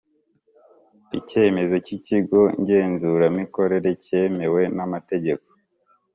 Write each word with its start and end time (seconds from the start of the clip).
icyemezo 1.19 1.75
cy 1.85 1.91
ikigo 1.97 2.41
ngenzuramikorere 2.59 3.89
cyemewe 4.05 4.61
namategeko 4.75 5.47